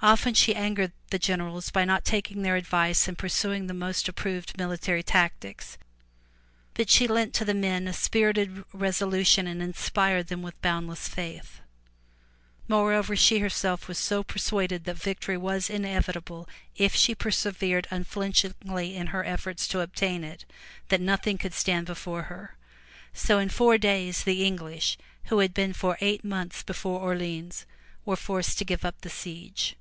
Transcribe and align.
Often 0.00 0.34
she 0.34 0.54
angered 0.54 0.92
the 1.10 1.18
generals 1.18 1.72
by 1.72 1.84
not 1.84 2.04
taking 2.04 2.42
their 2.42 2.54
advice 2.54 3.08
and 3.08 3.18
pursuing 3.18 3.66
the 3.66 3.74
most 3.74 4.08
approved 4.08 4.56
military 4.56 5.02
tactics, 5.02 5.76
but 6.74 6.88
she 6.88 7.08
lent 7.08 7.34
to 7.34 7.44
the 7.44 7.52
men 7.52 7.88
a 7.88 7.92
spirited 7.92 8.62
resolution 8.72 9.48
and 9.48 9.60
inspired 9.60 10.28
them 10.28 10.40
with 10.40 10.62
boundless 10.62 11.08
faith. 11.08 11.58
Moreover 12.68 13.16
she 13.16 13.40
herself 13.40 13.88
was 13.88 13.98
so 13.98 14.22
persuaded 14.22 14.84
that 14.84 15.02
victory 15.02 15.36
was 15.36 15.68
inevitable 15.68 16.48
if 16.76 16.94
she 16.94 17.12
persevered 17.12 17.88
unflinchingly 17.90 18.94
in 18.94 19.08
her 19.08 19.24
efforts 19.24 19.66
to 19.66 19.80
obtain 19.80 20.22
it, 20.22 20.44
that 20.90 21.00
nothing 21.00 21.38
could 21.38 21.54
stand 21.54 21.86
before 21.86 22.22
her. 22.30 22.56
So 23.12 23.40
in 23.40 23.48
four 23.48 23.78
days 23.78 24.22
the 24.22 24.44
English, 24.46 24.96
who 25.24 25.40
had 25.40 25.52
been 25.52 25.72
for 25.72 25.98
eight 26.00 26.24
months 26.24 26.62
before 26.62 27.00
Orleans, 27.00 27.66
were 28.04 28.14
forced 28.14 28.58
to 28.58 28.64
give 28.64 28.84
up 28.84 29.00
the 29.00 29.10
siege. 29.10 29.74